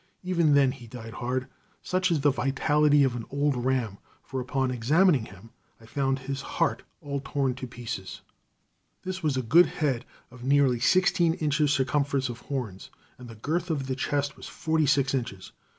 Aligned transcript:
Even 0.23 0.55
then 0.55 0.71
he 0.71 0.87
died 0.87 1.13
hard. 1.13 1.47
Such 1.83 2.09
is 2.09 2.21
the 2.21 2.31
vitality 2.31 3.03
of 3.03 3.15
an 3.15 3.23
old 3.29 3.55
ram; 3.55 3.99
for 4.23 4.39
upon 4.39 4.71
examining 4.71 5.25
him 5.25 5.51
I 5.79 5.85
found 5.85 6.17
his 6.17 6.41
heart 6.41 6.81
all 7.01 7.21
torn 7.23 7.53
to 7.53 7.67
pieces. 7.67 8.21
This 9.03 9.21
was 9.21 9.37
a 9.37 9.43
good 9.43 9.67
head 9.67 10.03
of 10.31 10.43
nearly 10.43 10.79
sixteen 10.79 11.35
inches 11.35 11.71
circumference 11.71 12.29
of 12.29 12.39
horns, 12.39 12.89
and 13.19 13.27
the 13.29 13.35
girth 13.35 13.69
of 13.69 13.95
chest 13.95 14.35
was 14.37 14.47
forty 14.47 14.87
six 14.87 15.13
inches. 15.13 15.51